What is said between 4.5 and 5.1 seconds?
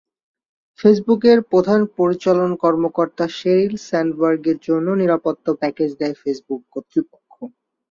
জন্য